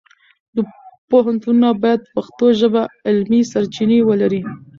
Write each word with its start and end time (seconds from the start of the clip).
پوهنتونونه 1.09 1.69
باید 1.81 2.01
په 2.03 2.09
پښتو 2.15 2.45
ژبه 2.59 2.81
علمي 3.07 3.41
سرچینې 3.51 3.99
ولري. 4.09 4.41